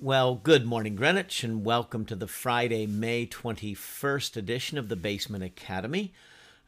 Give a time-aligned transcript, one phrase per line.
[0.00, 5.42] Well, good morning, Greenwich, and welcome to the Friday, May 21st edition of the Basement
[5.42, 6.12] Academy.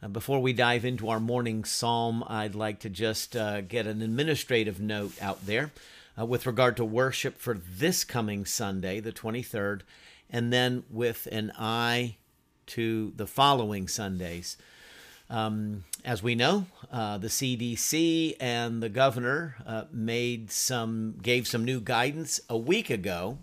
[0.03, 4.03] Uh, before we dive into our morning psalm, I'd like to just uh, get an
[4.03, 5.71] administrative note out there
[6.19, 9.83] uh, with regard to worship for this coming Sunday, the 23rd,
[10.29, 12.17] and then with an eye
[12.67, 14.57] to the following Sundays.
[15.31, 21.65] Um, as we know, uh, the CDC and the governor uh, made some gave some
[21.65, 23.39] new guidance a week ago,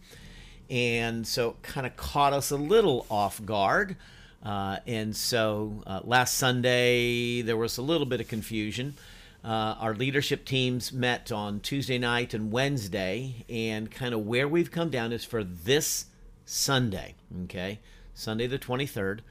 [0.69, 3.95] and so kind of caught us a little off guard.
[4.43, 8.95] Uh, and so uh, last Sunday there was a little bit of confusion.
[9.43, 14.71] Uh, our leadership teams met on Tuesday night and Wednesday, and kind of where we've
[14.71, 16.07] come down is for this
[16.43, 17.15] Sunday.
[17.45, 17.79] Okay,
[18.13, 19.21] Sunday the twenty third.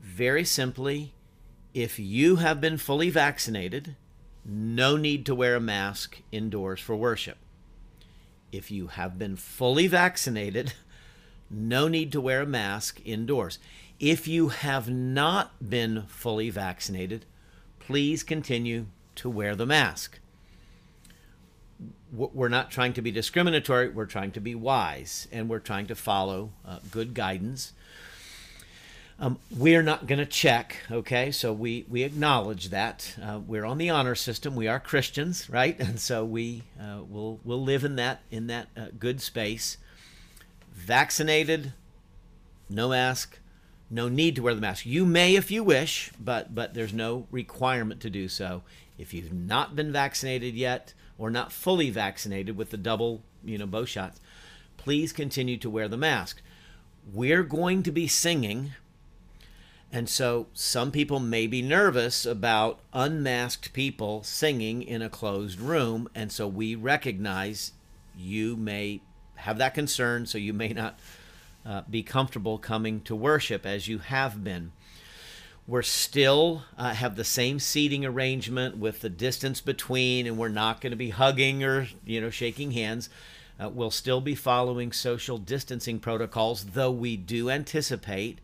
[0.00, 1.12] Very simply
[1.74, 3.96] if you have been fully vaccinated,
[4.44, 7.36] no need to wear a mask indoors for worship.
[8.52, 10.74] If you have been fully vaccinated,
[11.50, 13.58] no need to wear a mask indoors.
[13.98, 17.24] If you have not been fully vaccinated,
[17.80, 20.20] please continue to wear the mask.
[22.12, 25.96] We're not trying to be discriminatory, we're trying to be wise, and we're trying to
[25.96, 27.72] follow uh, good guidance.
[29.20, 31.30] Um, we're not going to check, okay?
[31.30, 33.14] So we, we acknowledge that.
[33.22, 34.56] Uh, we're on the honor system.
[34.56, 35.78] We are Christians, right?
[35.78, 39.76] And so we uh, will will live in that in that uh, good space.
[40.72, 41.72] Vaccinated,
[42.68, 43.38] no mask,
[43.88, 44.84] no need to wear the mask.
[44.84, 48.62] You may if you wish, but but there's no requirement to do so.
[48.98, 53.66] If you've not been vaccinated yet or not fully vaccinated with the double, you know,
[53.66, 54.20] both shots,
[54.76, 56.42] please continue to wear the mask.
[57.12, 58.72] We're going to be singing
[59.94, 66.08] and so some people may be nervous about unmasked people singing in a closed room.
[66.16, 67.70] And so we recognize
[68.16, 69.02] you may
[69.36, 70.98] have that concern, so you may not
[71.64, 74.72] uh, be comfortable coming to worship as you have been.
[75.64, 80.80] We're still uh, have the same seating arrangement with the distance between, and we're not
[80.80, 83.10] going to be hugging or you know shaking hands.
[83.62, 88.40] Uh, we'll still be following social distancing protocols, though we do anticipate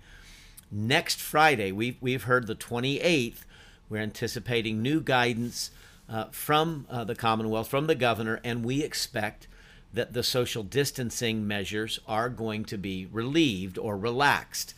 [0.70, 3.44] next Friday, we've, we've heard the 28th,
[3.88, 5.70] we're anticipating new guidance
[6.08, 9.48] uh, from uh, the Commonwealth, from the governor, and we expect
[9.92, 14.74] that the social distancing measures are going to be relieved or relaxed.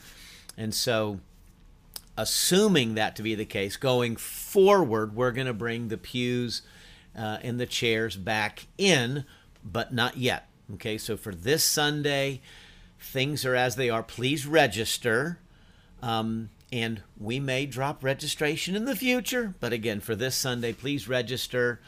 [0.57, 1.21] And so,
[2.17, 6.63] assuming that to be the case, going forward, we're going to bring the pews
[7.17, 9.25] uh, and the chairs back in,
[9.65, 10.49] but not yet.
[10.75, 12.41] Okay, so for this Sunday,
[12.99, 14.03] things are as they are.
[14.03, 15.39] Please register.
[16.03, 21.07] Um, and we may drop registration in the future, but again, for this Sunday, please
[21.07, 21.81] register.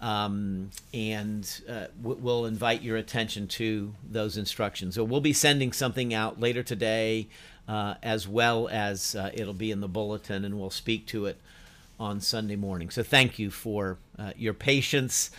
[0.00, 4.94] Um, and uh, we'll invite your attention to those instructions.
[4.94, 7.28] So we'll be sending something out later today,
[7.68, 11.40] uh, as well as uh, it'll be in the bulletin, and we'll speak to it
[12.00, 12.90] on Sunday morning.
[12.90, 15.30] So thank you for uh, your patience.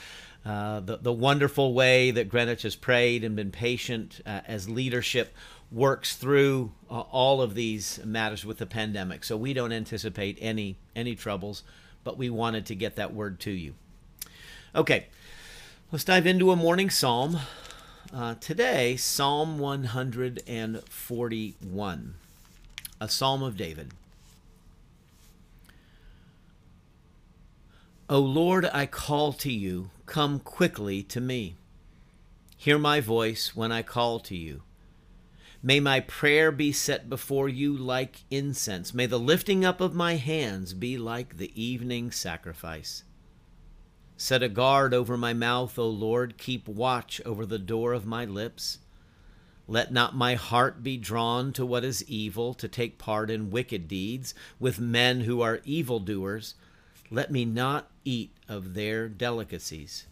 [0.45, 5.33] Uh, the, the wonderful way that Greenwich has prayed and been patient uh, as leadership
[5.73, 9.23] works through uh, all of these matters with the pandemic.
[9.23, 11.63] So we don't anticipate any any troubles,
[12.03, 13.73] but we wanted to get that word to you.
[14.75, 15.07] Okay,
[15.91, 17.39] let's dive into a morning psalm.
[18.13, 22.13] Uh, today, Psalm 141,
[23.01, 23.89] a psalm of David.
[28.07, 31.55] O Lord, I call to you, come quickly to me.
[32.55, 34.61] Hear my voice when I call to you.
[35.65, 38.93] May my prayer be set before you like incense.
[38.93, 43.05] May the lifting up of my hands be like the evening sacrifice.
[44.17, 46.37] Set a guard over my mouth, O Lord.
[46.37, 48.79] Keep watch over the door of my lips.
[49.65, 53.87] Let not my heart be drawn to what is evil, to take part in wicked
[53.87, 56.55] deeds with men who are evildoers.
[57.09, 60.07] Let me not eat of their delicacies.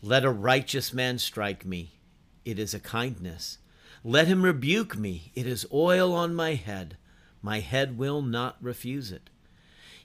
[0.00, 1.98] Let a righteous man strike me.
[2.44, 3.58] It is a kindness.
[4.04, 5.32] Let him rebuke me.
[5.34, 6.96] It is oil on my head.
[7.42, 9.28] My head will not refuse it.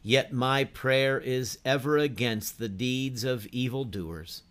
[0.01, 4.41] Yet my prayer is ever against the deeds of evildoers.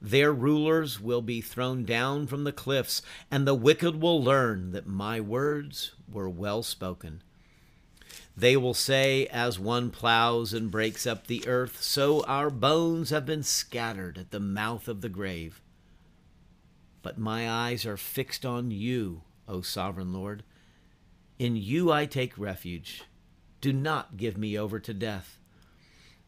[0.00, 4.86] Their rulers will be thrown down from the cliffs, and the wicked will learn that
[4.86, 7.22] my words were well spoken.
[8.36, 13.26] They will say, As one plows and breaks up the earth, so our bones have
[13.26, 15.60] been scattered at the mouth of the grave
[17.08, 20.42] but my eyes are fixed on you, O sovereign Lord.
[21.38, 23.02] In you I take refuge.
[23.62, 25.38] Do not give me over to death.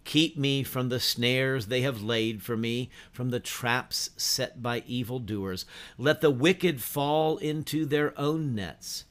[0.04, 4.82] Keep me from the snares they have laid for me, from the traps set by
[4.86, 5.66] evildoers.
[5.98, 9.04] Let the wicked fall into their own nets,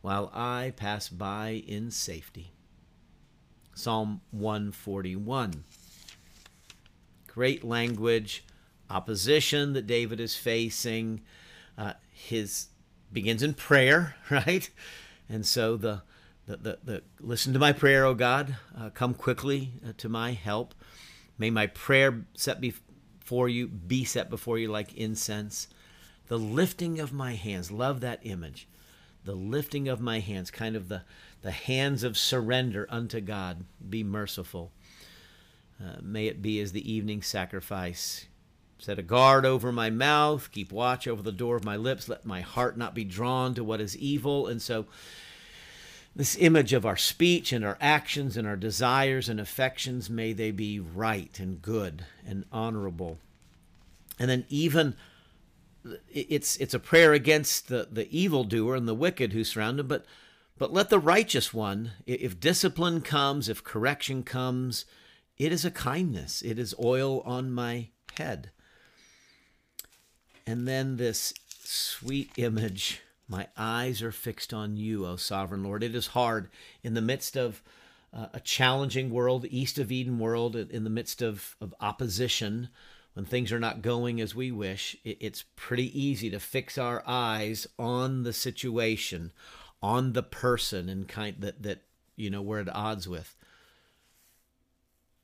[0.00, 2.50] while I pass by in safety.
[3.74, 5.62] Psalm 141.
[7.28, 8.44] Great language,
[8.92, 11.22] opposition that David is facing.
[11.76, 12.68] Uh, his
[13.12, 14.68] begins in prayer, right?
[15.28, 16.02] And so the
[16.46, 18.56] the, the, the listen to my prayer, O God.
[18.78, 20.74] Uh, come quickly uh, to my help.
[21.38, 25.68] May my prayer set before you be set before you like incense.
[26.28, 28.68] The lifting of my hands, love that image.
[29.24, 31.02] The lifting of my hands, kind of the,
[31.42, 33.64] the hands of surrender unto God.
[33.88, 34.72] Be merciful.
[35.80, 38.26] Uh, may it be as the evening sacrifice.
[38.82, 42.26] Set a guard over my mouth, keep watch over the door of my lips, let
[42.26, 44.48] my heart not be drawn to what is evil.
[44.48, 44.86] And so,
[46.16, 50.50] this image of our speech and our actions and our desires and affections, may they
[50.50, 53.18] be right and good and honorable.
[54.18, 54.96] And then, even
[56.12, 60.04] it's it's a prayer against the the evildoer and the wicked who surround him, but
[60.58, 64.86] but let the righteous one, if discipline comes, if correction comes,
[65.38, 66.42] it is a kindness.
[66.42, 68.50] It is oil on my head.
[70.46, 71.34] And then this
[71.64, 75.82] sweet image my eyes are fixed on you, O sovereign Lord.
[75.82, 76.50] It is hard
[76.82, 77.62] in the midst of
[78.12, 82.68] uh, a challenging world, east of Eden world, in the midst of, of opposition,
[83.14, 87.02] when things are not going as we wish, it, it's pretty easy to fix our
[87.06, 89.32] eyes on the situation,
[89.82, 91.82] on the person, and kind that that
[92.16, 93.36] you know we're at odds with.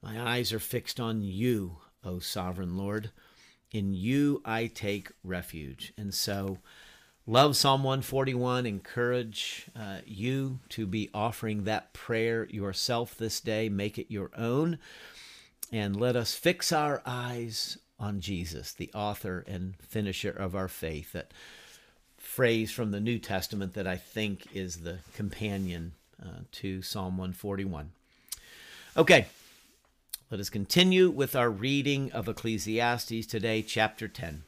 [0.02, 3.10] My eyes are fixed on you, O sovereign Lord.
[3.70, 5.92] In you I take refuge.
[5.96, 6.58] And so,
[7.26, 8.66] love Psalm 141.
[8.66, 13.68] Encourage uh, you to be offering that prayer yourself this day.
[13.68, 14.78] Make it your own.
[15.70, 21.12] And let us fix our eyes on Jesus, the author and finisher of our faith.
[21.12, 21.32] That
[22.16, 25.92] phrase from the New Testament that I think is the companion
[26.22, 27.90] uh, to Psalm 141.
[28.96, 29.26] Okay,
[30.30, 34.42] let us continue with our reading of Ecclesiastes today, chapter 10.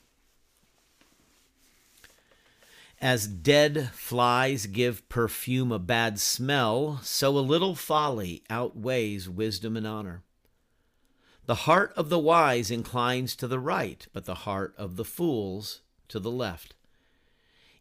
[3.01, 9.87] As dead flies give perfume a bad smell, so a little folly outweighs wisdom and
[9.87, 10.23] honor.
[11.47, 15.81] The heart of the wise inclines to the right, but the heart of the fools
[16.09, 16.75] to the left.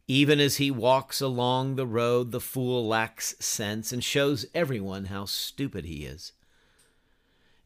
[0.07, 5.25] Even as he walks along the road, the fool lacks sense and shows everyone how
[5.25, 6.31] stupid he is.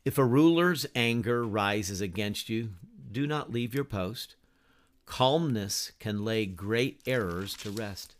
[0.05, 2.71] If a ruler's anger rises against you,
[3.09, 4.35] do not leave your post.
[5.05, 8.15] Calmness can lay great errors to rest.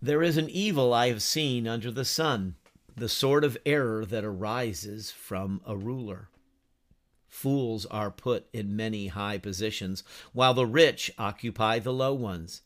[0.00, 2.54] There is an evil I have seen under the sun,
[2.96, 6.30] the sort of error that arises from a ruler.
[7.28, 10.02] Fools are put in many high positions,
[10.32, 12.62] while the rich occupy the low ones.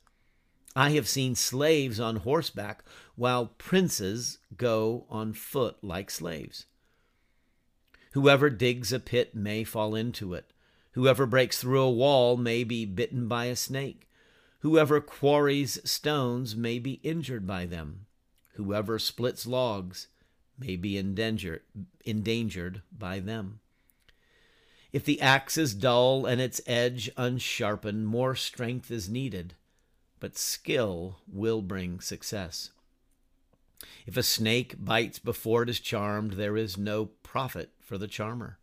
[0.77, 2.85] I have seen slaves on horseback,
[3.17, 6.67] while princes go on foot like slaves.
[8.15, 10.53] Whoever digs a pit may fall into it.
[10.93, 14.09] Whoever breaks through a wall may be bitten by a snake.
[14.61, 18.07] Whoever quarries stones may be injured by them.
[18.53, 20.07] Whoever splits logs
[20.57, 21.63] may be endanger,
[22.05, 23.59] endangered by them.
[24.93, 29.55] If the axe is dull and its edge unsharpened, more strength is needed,
[30.21, 32.71] but skill will bring success.
[34.07, 38.59] If a snake bites before it is charmed, there is no profit for the charmer.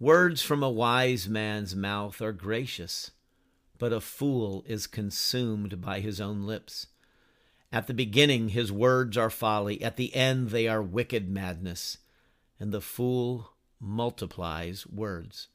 [0.00, 3.10] Words from a wise man's mouth are gracious,
[3.78, 6.86] but a fool is consumed by his own lips.
[7.70, 11.98] At the beginning, his words are folly, at the end, they are wicked madness,
[12.58, 15.48] and the fool multiplies words.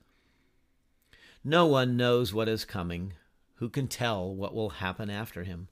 [1.44, 3.14] No one knows what is coming.
[3.56, 5.68] Who can tell what will happen after him?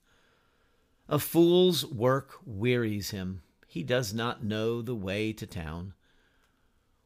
[1.08, 3.42] A fool's work wearies him.
[3.68, 5.94] He does not know the way to town.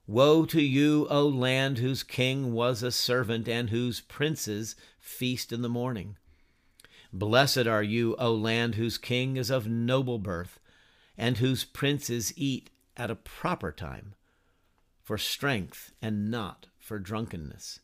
[0.09, 5.61] Woe to you, O land whose king was a servant and whose princes feast in
[5.61, 6.15] the morning.
[7.11, 10.61] Blessed are you, O land whose king is of noble birth,
[11.17, 14.15] and whose princes eat at a proper time,
[15.03, 17.81] for strength and not for drunkenness.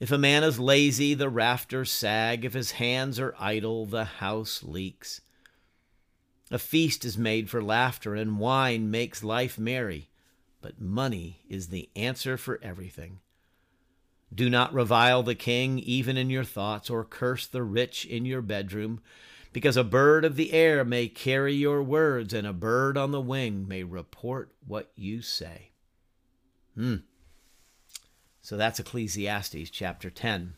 [0.00, 2.42] If a man is lazy, the rafters sag.
[2.42, 5.20] If his hands are idle, the house leaks.
[6.50, 10.08] A feast is made for laughter, and wine makes life merry
[10.60, 13.20] but money is the answer for everything.
[14.34, 18.42] Do not revile the king even in your thoughts, or curse the rich in your
[18.42, 19.00] bedroom,
[19.52, 23.20] because a bird of the air may carry your words, and a bird on the
[23.20, 25.70] wing may report what you say.
[26.74, 26.96] Hmm.
[28.42, 30.54] So that's Ecclesiastes chapter 10.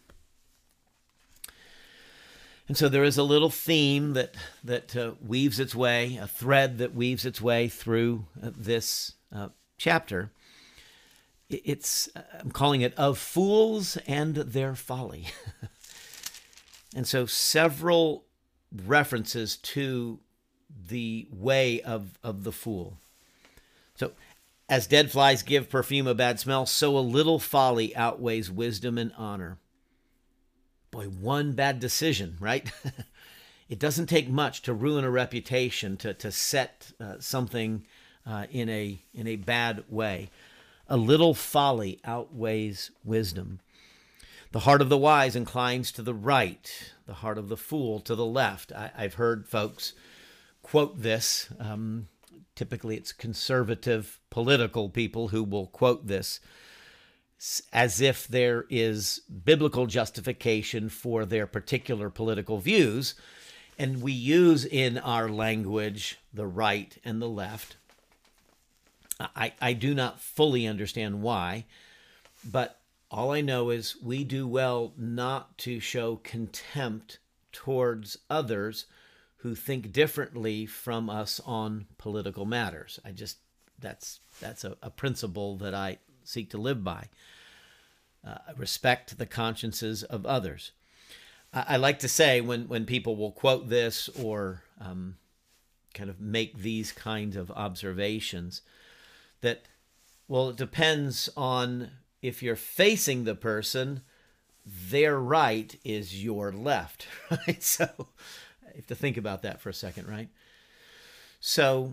[2.69, 6.79] And so there is a little theme that that uh, weaves its way, a thread
[6.79, 10.31] that weaves its way through uh, this uh, chapter.
[11.49, 15.29] It's uh, I'm calling it of fools and their folly.
[16.95, 18.25] and so several
[18.85, 20.19] references to
[20.89, 22.99] the way of of the fool.
[23.95, 24.13] So
[24.69, 29.13] as dead flies give perfume a bad smell, so a little folly outweighs wisdom and
[29.17, 29.59] honor
[30.91, 32.71] boy, one bad decision, right?
[33.69, 37.85] it doesn't take much to ruin a reputation, to, to set uh, something
[38.29, 40.31] uh, in, a, in a bad way.
[40.89, 43.61] A little folly outweighs wisdom.
[44.53, 48.15] The heart of the wise inclines to the right, the heart of the fool to
[48.15, 48.73] the left.
[48.73, 49.93] I, have heard folks
[50.63, 51.49] quote this.
[51.59, 52.09] Um,
[52.55, 56.41] typically, it's conservative political people who will quote this
[57.73, 63.15] as if there is biblical justification for their particular political views.
[63.79, 67.77] And we use in our language the right and the left.
[69.21, 71.65] I, I do not fully understand why,
[72.45, 72.79] but
[73.11, 77.19] all I know is we do well not to show contempt
[77.53, 78.87] towards others
[79.39, 83.01] who think differently from us on political matters.
[83.05, 83.39] I just
[83.79, 87.09] that's that's a, a principle that I seek to live by.
[88.27, 90.73] Uh, respect the consciences of others.
[91.53, 95.17] I, I, like to say when, when people will quote this or um,
[95.95, 98.63] kind of make these kinds of observations
[99.41, 99.63] that,
[100.27, 101.91] well, it depends on
[102.23, 104.03] if you're facing the person,
[104.65, 107.63] their right is your left, right?
[107.63, 108.07] So you
[108.77, 110.29] have to think about that for a second, right?
[111.41, 111.93] So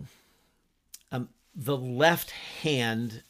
[1.12, 3.22] um, the left hand,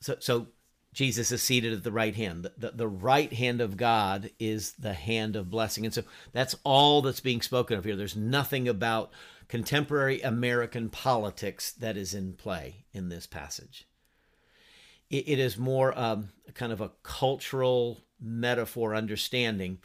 [0.00, 0.48] so, so
[0.92, 2.44] Jesus is seated at the right hand.
[2.44, 5.84] The, the, the, right hand of God is the hand of blessing.
[5.84, 6.02] And so
[6.32, 7.96] that's all that's being spoken of here.
[7.96, 9.10] There's nothing about
[9.52, 13.86] contemporary American politics that is in play in this passage.
[15.10, 19.76] it, it is more um, kind of a cultural metaphor understanding.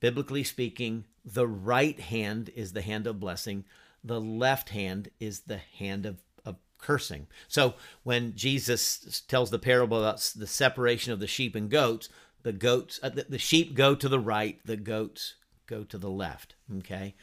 [0.00, 3.66] Biblically speaking, the right hand is the hand of blessing,
[4.02, 6.16] the left hand is the hand of
[6.78, 7.26] cursing.
[7.46, 7.74] So
[8.04, 12.08] when Jesus tells the parable about the separation of the sheep and goats,
[12.42, 15.34] the goats, uh, the, the sheep go to the right, the goats
[15.66, 16.54] go to the left.
[16.78, 17.16] Okay,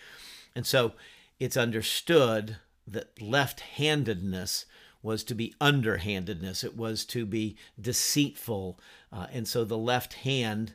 [0.53, 0.93] and so
[1.39, 4.65] it's understood that left-handedness
[5.03, 6.63] was to be underhandedness.
[6.63, 8.79] It was to be deceitful,
[9.11, 10.73] uh, and so the left hand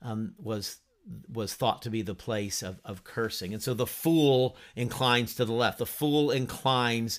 [0.00, 0.78] um, was
[1.32, 3.52] was thought to be the place of, of cursing.
[3.52, 5.78] And so the fool inclines to the left.
[5.78, 7.18] The fool inclines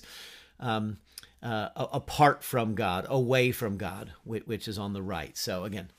[0.58, 0.98] um,
[1.42, 5.36] uh, apart from God, away from God, which, which is on the right.
[5.36, 5.90] So again,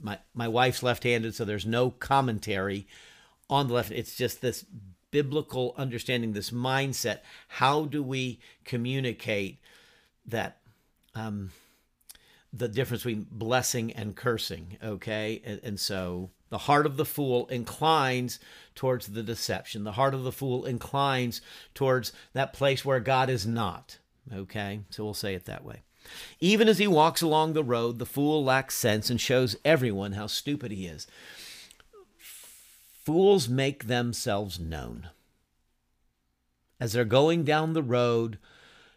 [0.00, 2.86] my my wife's left-handed, so there's no commentary
[3.48, 3.90] on the left.
[3.90, 4.64] It's just this
[5.12, 7.20] biblical understanding, this mindset.
[7.46, 9.60] How do we communicate
[10.26, 10.58] that?
[11.14, 11.52] Um,
[12.52, 15.40] the difference between blessing and cursing, okay?
[15.44, 18.38] And, and, so the heart of the fool inclines
[18.74, 19.84] towards the deception.
[19.84, 21.40] The heart of the fool inclines
[21.74, 23.98] towards that place where God is not.
[24.32, 25.82] Okay, so we'll say it that way.
[26.40, 30.26] Even as he walks along the road, the fool lacks sense and shows everyone how
[30.26, 31.06] stupid he is.
[33.04, 35.08] Fools make themselves known.
[36.78, 38.38] As they're going down the road,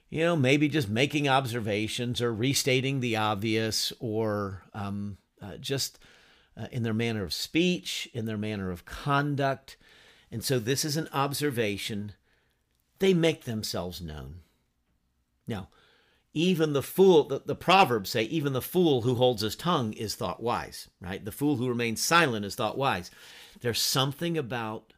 [0.10, 6.00] you know, maybe just making observations or restating the obvious or um, uh, just
[6.58, 9.78] uh, in their manner of speech, in their manner of conduct.
[10.32, 12.14] And so this is an observation.
[13.00, 14.42] They make themselves known.
[15.48, 15.70] Now,
[16.36, 20.16] even the fool, the, the Proverbs say, even the fool who holds his tongue is
[20.16, 21.24] thought wise, right?
[21.24, 23.10] The fool who remains silent is thought wise.
[23.62, 24.94] There's something about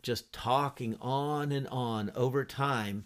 [0.00, 3.04] just talking on and on over time,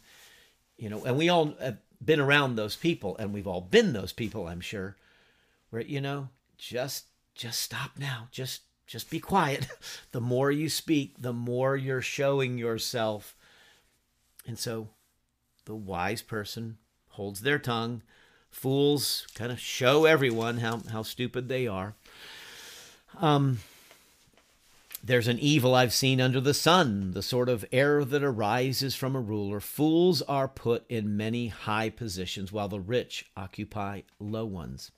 [0.77, 4.13] you know, and we all have been around those people, and we've all been those
[4.13, 4.97] people, I'm sure,
[5.71, 6.29] where, you know,
[6.59, 8.29] just just stop now.
[8.31, 9.67] Just just be quiet.
[10.13, 13.35] the more you speak, the more you're showing yourself.
[14.47, 14.91] And so
[15.65, 16.77] the wise person
[17.15, 18.03] holds their tongue.
[18.51, 21.95] Fools kind of show everyone how, how stupid they are.
[23.21, 23.61] Um,
[25.03, 29.15] there's an evil I've seen under the sun, the sort of error that arises from
[29.15, 29.61] a ruler.
[29.61, 34.91] Fools are put in many high positions, while the rich occupy low ones.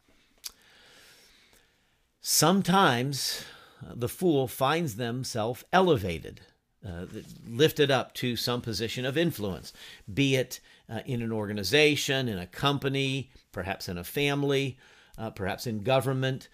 [2.21, 3.45] Sometimes
[3.85, 6.41] uh, the fool finds themselves elevated
[6.87, 7.07] uh,
[7.49, 9.73] lifted up to some position of influence,
[10.13, 14.78] be it uh, in an organization, in a company, perhaps in a family,
[15.19, 16.49] uh, perhaps in government.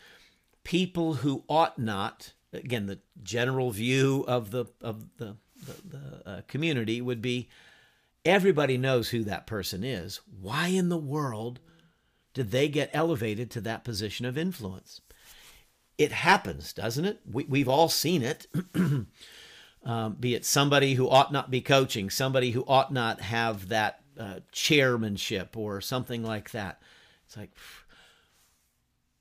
[0.65, 5.37] People who ought not, again, the general view of the of the
[5.67, 7.49] the, the uh, community would be
[8.25, 10.21] everybody knows who that person is.
[10.41, 11.61] Why in the world
[12.35, 15.01] did they get elevated to that position of influence?
[15.99, 17.21] It happens, doesn't it?
[17.31, 18.47] We, we've all seen it.
[19.85, 24.02] um, be it somebody who ought not be coaching, somebody who ought not have that
[24.19, 26.81] uh, chairmanship or something like that.
[27.27, 27.51] It's like,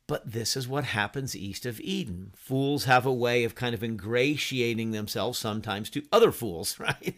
[0.07, 2.33] but this is what happens east of Eden.
[2.35, 7.15] Fools have a way of kind of ingratiating themselves sometimes to other fools, right?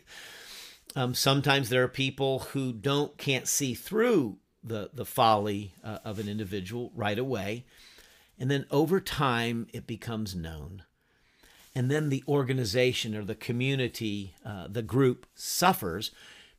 [0.95, 6.19] Um, sometimes there are people who don't can't see through the the folly uh, of
[6.19, 7.65] an individual right away,
[8.37, 10.83] and then over time it becomes known,
[11.73, 16.11] and then the organization or the community, uh, the group suffers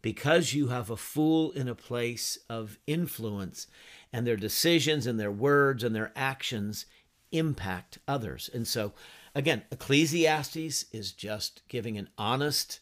[0.04, 3.66] because you have a fool in a place of influence,
[4.12, 6.84] and their decisions and their words and their actions
[7.32, 8.50] impact others.
[8.52, 8.92] And so,
[9.34, 12.80] again, Ecclesiastes is just giving an honest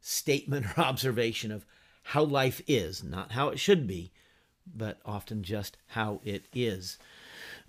[0.00, 1.66] statement or observation of
[2.04, 4.12] how life is, not how it should be,
[4.64, 6.98] but often just how it is.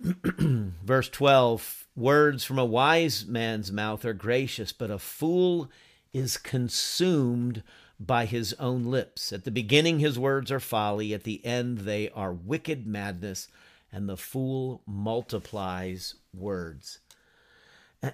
[0.00, 5.72] Verse 12 Words from a wise man's mouth are gracious, but a fool
[6.12, 7.64] is consumed
[8.06, 9.32] by his own lips.
[9.32, 13.48] At the beginning, his words are folly, at the end, they are wicked madness,
[13.92, 16.98] and the fool multiplies words.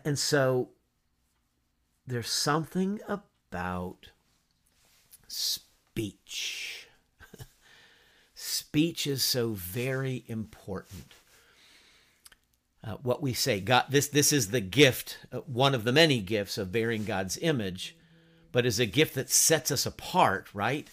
[0.04, 0.70] And so
[2.06, 4.10] there's something about
[5.28, 6.88] speech.
[8.34, 11.14] speech is so very important.
[12.84, 16.20] Uh, what we say, God, this this is the gift, uh, one of the many
[16.20, 17.96] gifts of bearing God's image,
[18.52, 20.88] but is a gift that sets us apart, right,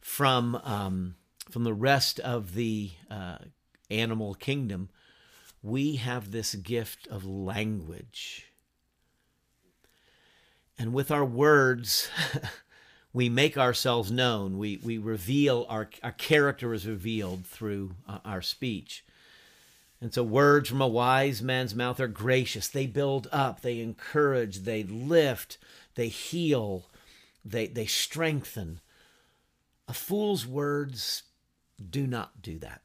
[0.00, 1.16] from um,
[1.50, 3.38] from the rest of the uh,
[3.90, 4.88] animal kingdom.
[5.62, 8.46] We have this gift of language,
[10.78, 12.08] and with our words.
[13.16, 14.58] we make ourselves known.
[14.58, 19.06] We, we reveal our, our character is revealed through uh, our speech.
[20.02, 22.68] And so, words from a wise man's mouth are gracious.
[22.68, 25.56] They build up, they encourage, they lift,
[25.94, 26.90] they heal,
[27.46, 28.80] they, they strengthen.
[29.88, 31.22] A fool's words
[31.90, 32.82] do not do that.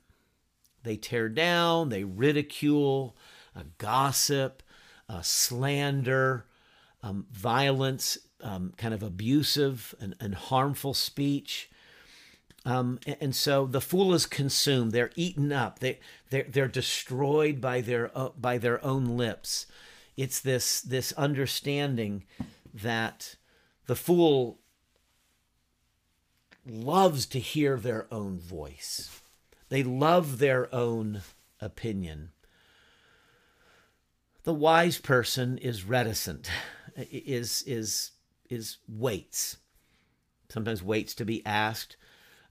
[0.83, 3.15] They tear down, they ridicule,
[3.55, 4.63] a gossip,
[5.07, 6.45] a slander,
[7.03, 11.69] um, violence, um, kind of abusive and, and harmful speech.
[12.65, 14.91] Um, and, and, so the fool is consumed.
[14.91, 15.79] They're eaten up.
[15.79, 19.65] They they're, they're destroyed by their uh, by their own lips.
[20.15, 22.25] It's this this understanding
[22.71, 23.35] that
[23.91, 24.61] the fool
[26.65, 29.19] loves to hear their own voice.
[29.67, 31.23] They love their own
[31.59, 32.29] opinion.
[34.43, 36.49] The wise person is reticent,
[36.95, 38.11] is is
[38.49, 39.57] is waits.
[40.47, 41.97] Sometimes waits to be asked.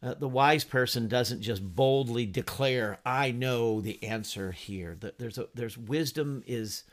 [0.03, 5.49] Uh, the wise person doesn't just boldly declare, "I know the answer here." There's a,
[5.55, 6.85] there's wisdom is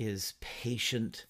[0.00, 1.26] is patient.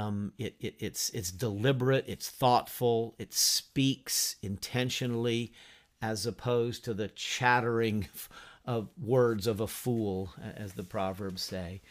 [0.00, 2.04] Um, it, it, it's it's deliberate.
[2.06, 3.14] It's thoughtful.
[3.18, 5.52] It speaks intentionally,
[6.00, 8.08] as opposed to the chattering
[8.64, 11.82] of words of a fool, as the proverbs say.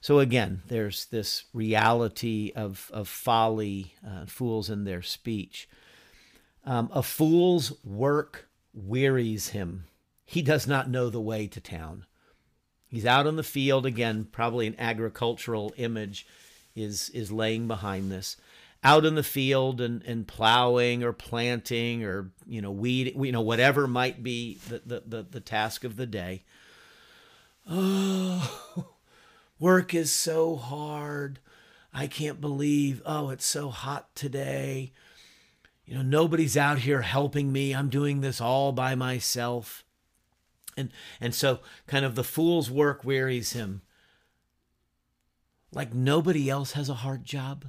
[0.00, 5.66] So again, there's this reality of, of folly, uh, fools in their speech.
[6.66, 9.84] Um, a fool's work wearies him.
[10.26, 12.04] He does not know the way to town.
[12.86, 14.28] He's out on the field again.
[14.30, 16.26] Probably an agricultural image
[16.74, 18.36] is is laying behind this.
[18.82, 23.40] Out in the field and, and plowing or planting or you know weed you know
[23.40, 26.44] whatever might be the, the, the, the task of the day.
[27.68, 28.86] Oh,
[29.58, 31.38] Work is so hard.
[31.92, 34.92] I can't believe, oh, it's so hot today.
[35.86, 37.72] You know, nobody's out here helping me.
[37.74, 39.84] I'm doing this all by myself.
[40.76, 43.82] And and so kind of the fool's work wearies him.
[45.74, 47.66] Like nobody else has a hard job.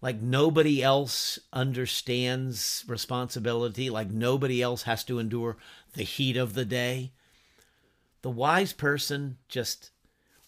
[0.00, 5.56] Like nobody else understands responsibility, like nobody else has to endure
[5.94, 7.12] the heat of the day.
[8.20, 9.90] The wise person just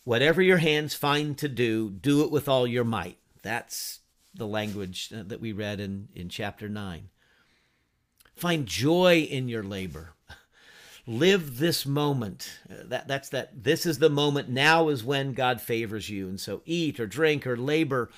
[0.06, 3.18] Whatever your hands find to do, do it with all your might.
[3.42, 3.98] That's
[4.32, 7.08] the language that we read in, in chapter 9.
[8.36, 10.12] Find joy in your labor.
[11.06, 12.58] Live this moment.
[12.68, 13.62] Uh, that, that's that.
[13.62, 14.48] This is the moment.
[14.48, 16.28] Now is when God favors you.
[16.28, 18.10] And so eat or drink or labor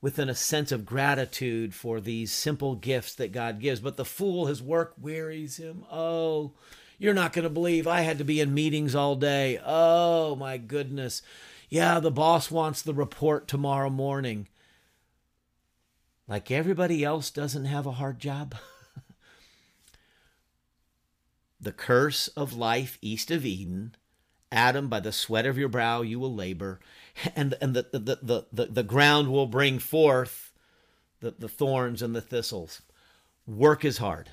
[0.00, 3.80] with a sense of gratitude for these simple gifts that God gives.
[3.80, 5.84] But the fool, his work wearies him.
[5.90, 6.52] Oh,
[6.98, 9.60] you're not going to believe I had to be in meetings all day.
[9.64, 11.22] Oh, my goodness.
[11.68, 14.46] Yeah, the boss wants the report tomorrow morning.
[16.28, 18.54] Like everybody else doesn't have a hard job.
[21.60, 23.96] the curse of life east of Eden
[24.52, 26.80] Adam, by the sweat of your brow you will labor,
[27.34, 30.52] and, and the, the, the, the, the ground will bring forth
[31.20, 32.82] the, the thorns and the thistles.
[33.46, 34.30] Work is hard.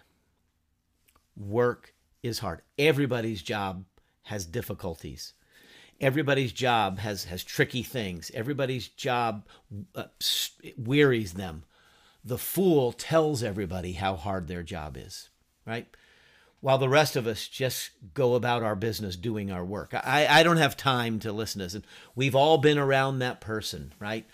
[1.35, 2.61] Work is hard.
[2.77, 3.85] Everybody's job
[4.23, 5.33] has difficulties.
[5.99, 8.31] Everybody's job has, has tricky things.
[8.33, 9.47] Everybody's job
[9.95, 10.05] uh,
[10.77, 11.63] wearies them.
[12.23, 15.29] The fool tells everybody how hard their job is,
[15.65, 15.87] right?
[16.63, 19.93] While the rest of us just go about our business doing our work.
[19.93, 21.73] I, I don't have time to listen to this.
[21.73, 24.25] And we've all been around that person, right?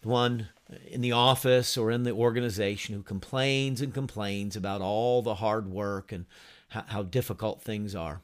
[0.00, 0.48] The one
[0.86, 5.70] in the office or in the organization who complains and complains about all the hard
[5.70, 6.24] work and
[6.68, 8.22] how, how difficult things are.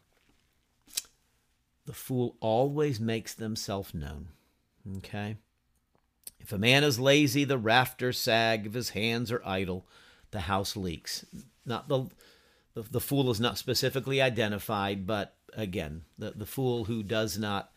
[1.85, 4.29] The fool always makes themselves known.
[4.97, 5.37] Okay?
[6.41, 8.65] If a man is lazy, the rafters sag.
[8.65, 9.87] If his hands are idle,
[10.31, 11.27] the house leaks.
[11.67, 12.07] Not the
[12.75, 17.71] the, the fool is not specifically identified, but again, the, the fool who does not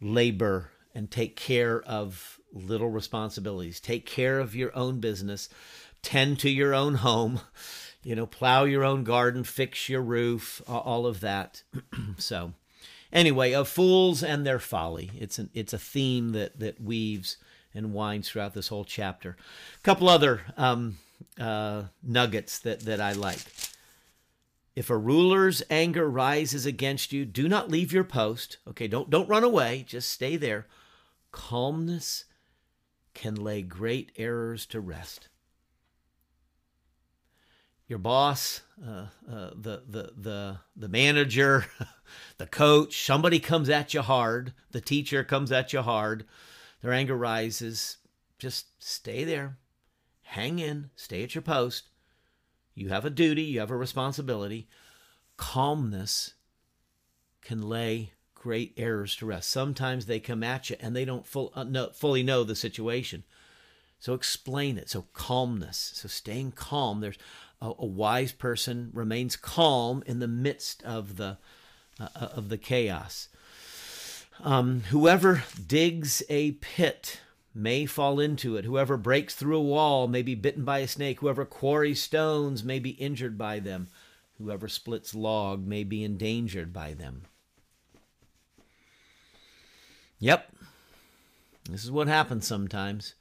[0.00, 5.48] labor and take care of little responsibilities, take care of your own business,
[6.02, 7.40] tend to your own home,
[8.02, 11.62] you know, plow your own garden, fix your roof, all of that.
[12.16, 12.52] so,
[13.12, 15.10] anyway, of fools and their folly.
[15.18, 17.36] It's an it's a theme that that weaves
[17.74, 19.36] and winds throughout this whole chapter.
[19.76, 20.98] A couple other um,
[21.38, 23.40] uh, nuggets that that I like.
[24.78, 28.58] If a ruler's anger rises against you, do not leave your post.
[28.68, 30.68] Okay, don't don't run away, just stay there.
[31.32, 32.26] Calmness
[33.12, 35.30] can lay great errors to rest.
[37.88, 41.66] Your boss, uh, uh, the the the the manager,
[42.38, 44.52] the coach, somebody comes at you hard.
[44.70, 46.24] The teacher comes at you hard.
[46.82, 47.96] Their anger rises.
[48.38, 49.58] Just stay there,
[50.22, 51.88] hang in, stay at your post.
[52.78, 54.68] You have a duty, you have a responsibility.
[55.36, 56.34] Calmness
[57.42, 59.50] can lay great errors to rest.
[59.50, 63.24] Sometimes they come at you and they don't full, uh, fully know the situation.
[63.98, 64.88] So explain it.
[64.88, 65.92] So calmness.
[65.94, 67.00] So staying calm.
[67.00, 67.18] There's
[67.60, 71.38] a, a wise person remains calm in the midst of the
[72.00, 73.28] uh, uh of the chaos.
[74.40, 77.20] Um, whoever digs a pit
[77.58, 78.64] may fall into it.
[78.64, 81.20] Whoever breaks through a wall may be bitten by a snake.
[81.20, 83.88] Whoever quarries stones may be injured by them.
[84.38, 87.24] Whoever splits log may be endangered by them.
[90.20, 90.52] Yep,
[91.68, 93.14] this is what happens sometimes.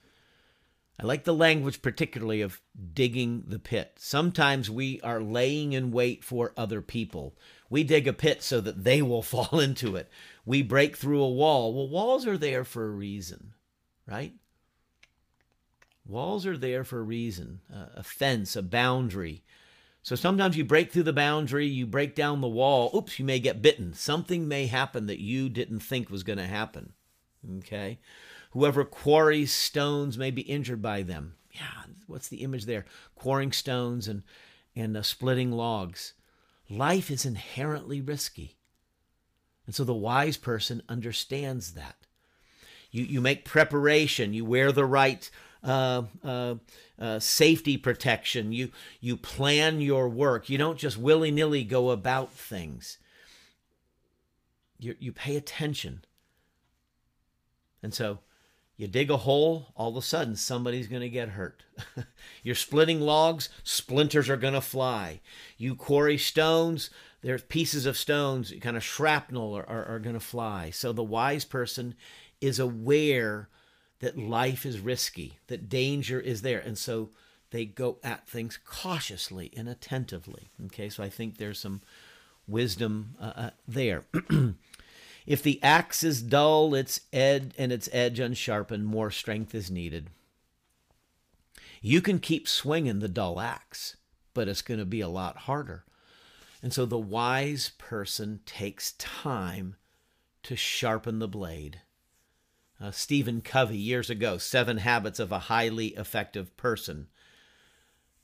[1.00, 2.60] I like the language, particularly of
[2.93, 3.93] digging the pit.
[3.97, 7.36] Sometimes we are laying in wait for other people.
[7.69, 10.10] We dig a pit so that they will fall into it.
[10.45, 11.73] We break through a wall.
[11.73, 13.54] Well, walls are there for a reason
[14.08, 14.34] right?
[16.08, 19.43] Walls are there for a reason uh, a fence, a boundary.
[20.02, 22.89] So sometimes you break through the boundary, you break down the wall.
[22.96, 23.93] Oops, you may get bitten.
[23.93, 26.93] Something may happen that you didn't think was going to happen.
[27.58, 28.00] Okay?
[28.52, 31.36] Whoever quarries stones may be injured by them.
[31.52, 32.86] Yeah, what's the image there?
[33.15, 34.24] Quarrying stones and,
[34.76, 36.13] and uh, splitting logs.
[36.70, 38.56] Life is inherently risky.
[39.65, 42.07] And so the wise person understands that
[42.98, 45.30] you, you make preparation, you wear the right
[45.64, 46.56] uh, uh,
[47.00, 50.50] uh, safety protection, you, you plan your work.
[50.50, 52.98] You don't just willy nilly go about things.
[54.80, 56.06] You, you pay attention.
[57.84, 58.20] And so
[58.78, 61.64] you dig a hole, all of a sudden somebody's going to get hurt.
[62.44, 65.22] You're splitting logs, splinters are going to fly.
[65.58, 66.90] You quarry stones,
[67.22, 70.70] there's pieces of stones, kind of shrapnel are, are, are going to fly.
[70.70, 71.96] So the wise person
[72.41, 73.50] is aware
[74.00, 76.60] that life is risky, that danger is there.
[76.60, 77.10] And so
[77.52, 80.50] they go at things cautiously and attentively.
[80.65, 81.82] Okay, so I think there's some
[82.47, 84.06] wisdom uh, uh there.
[85.26, 90.10] if the axe is dull, its ed and its edge unsharpened, more strength is needed.
[91.82, 93.97] You can keep swinging the dull axe,
[94.34, 95.86] but it's going to be a lot harder.
[96.62, 99.76] And so the wise person takes time
[100.43, 101.82] to sharpen the blade
[102.80, 107.08] uh, Stephen Covey years ago, Seven Habits of a Highly Effective Person.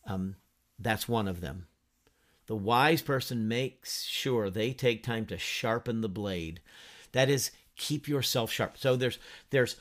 [0.05, 0.35] Um,
[0.79, 1.67] that's one of them.
[2.47, 6.59] The wise person makes sure they take time to sharpen the blade.
[7.13, 8.77] That is, keep yourself sharp.
[8.77, 9.17] So there's
[9.49, 9.77] there's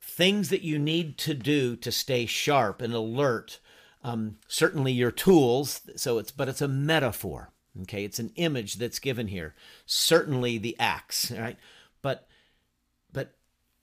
[0.00, 3.60] things that you need to do to stay sharp and alert.
[4.04, 5.80] Um, certainly your tools.
[5.96, 7.50] So it's but it's a metaphor.
[7.82, 9.54] Okay, it's an image that's given here.
[9.86, 11.56] Certainly the axe, right?
[12.02, 12.28] But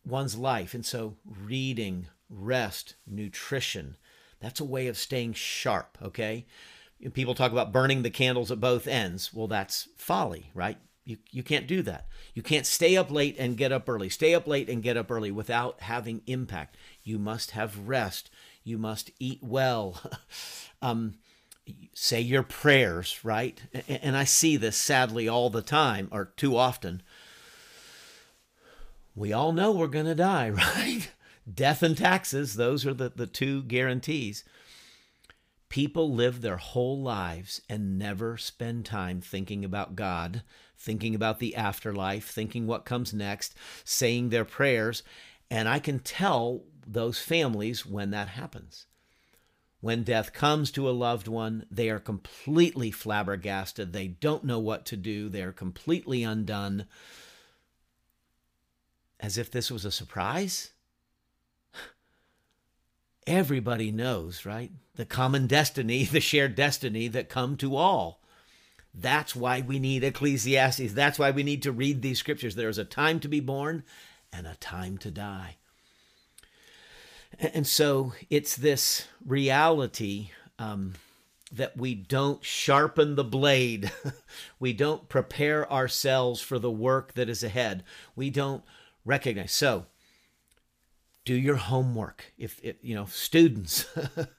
[0.10, 3.98] one's life, and so reading, rest, nutrition.
[4.40, 5.98] That's a way of staying sharp.
[6.02, 6.46] Okay,
[7.14, 9.34] people talk about burning the candles at both ends.
[9.34, 10.78] Well, that's folly, right?
[11.06, 12.08] You, you can't do that.
[12.36, 14.10] You can't stay up late and get up early.
[14.10, 16.78] Stay up late and get up early without having impact.
[17.04, 18.30] You must have rest.
[18.64, 20.00] You must eat well.
[20.84, 21.16] um,
[21.94, 23.60] say your prayers, right?
[23.88, 27.02] And I see this sadly all the time or too often.
[29.20, 31.12] We all know we're going to die, right?
[31.54, 34.46] Death and taxes, those are the, the two guarantees.
[35.68, 40.44] People live their whole lives and never spend time thinking about God,
[40.78, 45.04] thinking about the afterlife, thinking what comes next, saying their prayers.
[45.52, 48.86] And I can tell those families when that happens.
[49.82, 53.92] When death comes to a loved one, they are completely flabbergasted.
[53.92, 55.28] They don't know what to do.
[55.28, 56.86] They're completely undone.
[59.20, 60.72] As if this was a surprise.
[63.28, 64.72] Everybody knows, right?
[64.96, 68.20] The common destiny, the shared destiny that come to all.
[68.94, 70.94] That's why we need Ecclesiastes.
[70.94, 72.56] That's why we need to read these scriptures.
[72.56, 73.84] There is a time to be born
[74.34, 75.58] and a time to die.
[77.38, 80.96] And so it's this reality um,
[81.52, 83.92] that we don't sharpen the blade.
[84.60, 87.84] we don't prepare ourselves for the work that is ahead.
[88.16, 88.64] We don't
[89.10, 89.52] recognize.
[89.52, 89.88] So
[91.26, 92.34] do your homework.
[92.38, 93.86] If, if you know, students,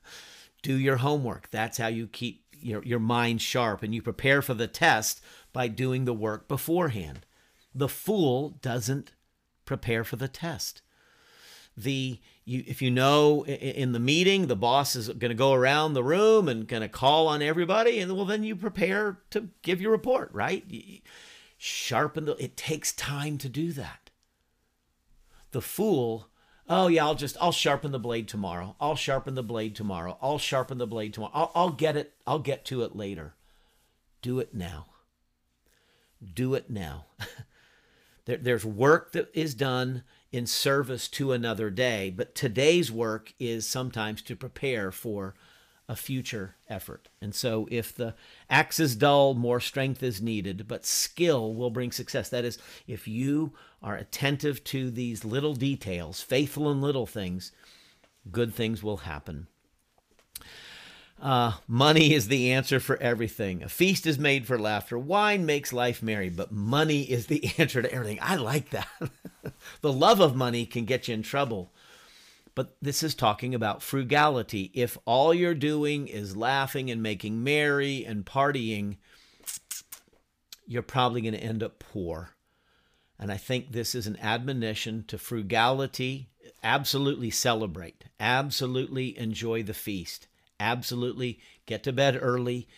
[0.63, 1.51] do your homework.
[1.51, 5.21] That's how you keep your, your mind sharp and you prepare for the test
[5.53, 7.27] by doing the work beforehand.
[7.75, 9.13] The fool doesn't
[9.65, 10.83] prepare for the test
[11.77, 15.93] the you if you know in the meeting the boss is going to go around
[15.93, 19.81] the room and going to call on everybody and well then you prepare to give
[19.81, 20.65] your report right
[21.57, 24.10] sharpen the it takes time to do that
[25.53, 26.29] the fool.
[26.69, 28.77] Oh yeah i'll just i'll sharpen the blade tomorrow.
[28.81, 30.19] I'll sharpen the blade tomorrow.
[30.23, 31.33] I'll sharpen the blade tomorrow.
[31.35, 32.15] I'll, I'll get it.
[32.27, 33.35] I'll get to it later.
[34.23, 34.87] Do it now.
[36.35, 37.07] Do it now.
[38.27, 42.11] There, there's work that is done in service to another day.
[42.11, 45.35] But today's work is sometimes to prepare for
[45.91, 47.09] a future effort.
[47.21, 48.15] And so if the
[48.49, 52.29] axe is dull, more strength is needed, but skill will bring success.
[52.29, 57.51] That is, if you are attentive to these little details, faithful in little things,
[58.31, 59.49] good things will happen.
[61.21, 63.61] Uh, money is the answer for everything.
[63.65, 64.97] A feast is made for laughter.
[64.97, 68.21] Wine makes life merry, but money is the answer to everything.
[68.23, 68.89] I like that.
[69.81, 71.73] the love of money can get you in trouble.
[72.55, 74.71] But this is talking about frugality.
[74.75, 78.97] If all you're doing is laughing and making merry and partying,
[80.67, 82.31] you're probably going to end up poor.
[83.19, 86.29] And I think this is an admonition to frugality.
[86.63, 90.27] Absolutely celebrate, absolutely enjoy the feast
[90.61, 92.69] Absolutely get to bed early,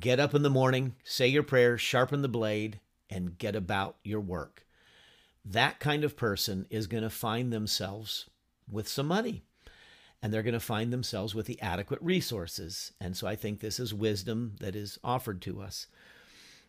[0.00, 4.20] get up in the morning, say your prayers, sharpen the blade, and get about your
[4.20, 4.66] work.
[5.44, 8.24] That kind of person is going to find themselves
[8.70, 9.42] with some money
[10.22, 12.92] and they're going to find themselves with the adequate resources.
[13.00, 15.86] And so I think this is wisdom that is offered to us.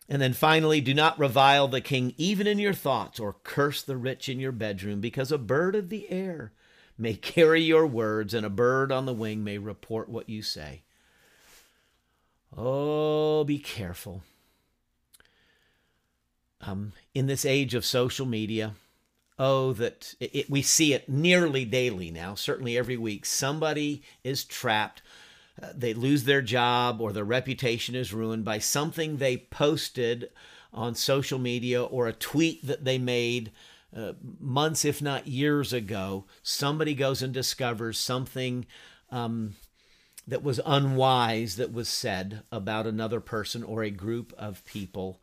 [0.08, 3.96] And then finally, do not revile the king even in your thoughts or curse the
[3.96, 6.52] rich in your bedroom, because a bird of the air
[6.96, 10.82] may carry your words, and a bird on the wing may report what you say.
[12.56, 14.22] Oh, be careful.
[16.60, 18.74] Um, in this age of social media,
[19.38, 23.24] oh, that it, it, we see it nearly daily now, certainly every week.
[23.24, 25.02] Somebody is trapped.
[25.62, 30.30] Uh, they lose their job or their reputation is ruined by something they posted
[30.72, 33.50] on social media or a tweet that they made
[33.96, 38.66] uh, months, if not years ago, somebody goes and discovers something
[39.10, 39.54] um,
[40.26, 45.22] that was unwise that was said about another person or a group of people.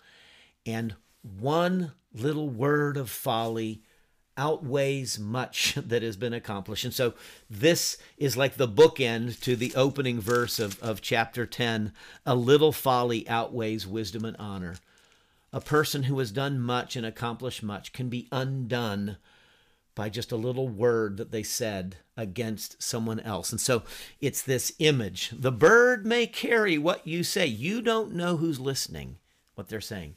[0.66, 3.84] And one little word of folly
[4.38, 6.86] outweighs much that has been accomplished.
[6.86, 7.14] And so
[7.50, 11.94] this is like the bookend to the opening verse of, of chapter 10
[12.26, 14.76] a little folly outweighs wisdom and honor.
[15.54, 19.18] A person who has done much and accomplished much can be undone
[19.96, 23.52] by just a little word that they said against someone else.
[23.52, 23.84] And so
[24.20, 25.32] it's this image.
[25.34, 27.46] The bird may carry what you say.
[27.46, 29.16] You don't know who's listening,
[29.56, 30.16] what they're saying.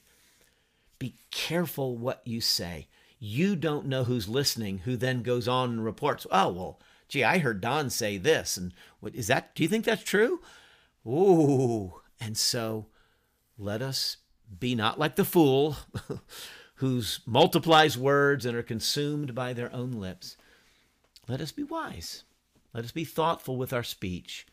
[0.98, 2.88] Be careful what you say.
[3.18, 7.38] You don't know who's listening, who then goes on and reports, oh, well, gee, I
[7.38, 8.56] heard Don say this.
[8.56, 9.54] And what is that?
[9.54, 10.40] Do you think that's true?
[11.06, 11.94] Ooh.
[12.20, 12.86] And so
[13.58, 14.18] let us
[14.58, 15.76] be not like the fool
[16.76, 20.36] who multiplies words and are consumed by their own lips.
[21.26, 22.24] Let us be wise.
[22.72, 24.46] Let us be thoughtful with our speech.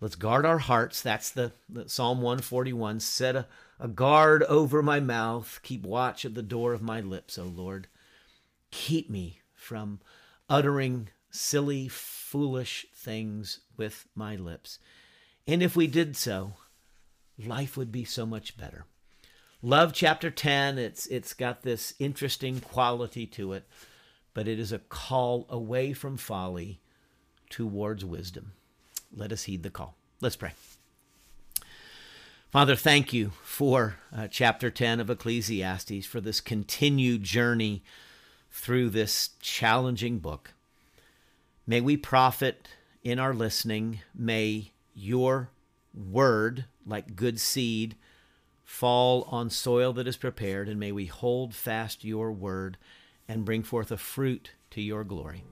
[0.00, 1.00] Let's guard our hearts.
[1.00, 3.00] That's the, the Psalm 141.
[3.00, 3.46] Set a,
[3.80, 5.60] a guard over my mouth.
[5.62, 7.88] Keep watch at the door of my lips, O Lord.
[8.76, 10.00] Keep me from
[10.50, 14.80] uttering silly, foolish things with my lips.
[15.46, 16.54] And if we did so,
[17.38, 18.84] life would be so much better.
[19.62, 20.76] Love chapter 10.
[20.76, 23.64] It's it's got this interesting quality to it,
[24.34, 26.80] but it is a call away from folly
[27.50, 28.54] towards wisdom.
[29.14, 29.96] Let us heed the call.
[30.20, 30.52] Let's pray.
[32.50, 37.84] Father, thank you for uh, chapter 10 of Ecclesiastes, for this continued journey
[38.54, 40.54] through this challenging book.
[41.66, 42.68] May we profit
[43.02, 44.00] in our listening.
[44.14, 45.50] May your
[45.92, 47.96] word, like good seed,
[48.62, 52.78] fall on soil that is prepared, and may we hold fast your word
[53.26, 55.42] and bring forth a fruit to your glory.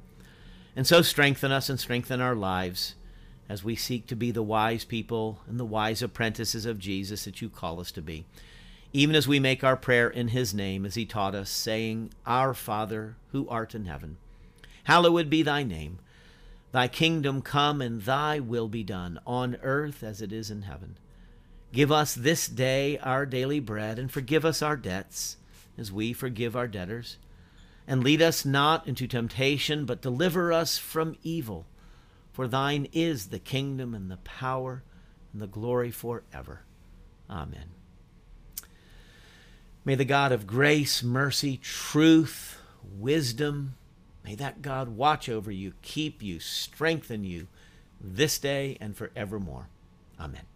[0.77, 2.95] And so strengthen us and strengthen our lives
[3.49, 7.43] as we seek to be the wise people and the wise apprentices of Jesus that
[7.43, 8.27] you call us to be.
[8.93, 12.53] Even as we make our prayer in his name, as he taught us, saying, Our
[12.53, 14.19] Father, who art in heaven,
[14.85, 15.99] hallowed be thy name.
[16.73, 20.97] Thy kingdom come, and thy will be done, on earth as it is in heaven.
[21.73, 25.37] Give us this day our daily bread, and forgive us our debts,
[25.79, 27.17] as we forgive our debtors.
[27.87, 31.67] And lead us not into temptation, but deliver us from evil.
[32.33, 34.83] For thine is the kingdom and the power
[35.33, 36.61] and the glory forever.
[37.29, 37.71] Amen.
[39.85, 43.75] May the God of grace, mercy, truth, wisdom,
[44.25, 47.49] may that God watch over you, keep you, strengthen you
[48.01, 49.69] this day and forevermore.
[50.21, 50.52] Amen.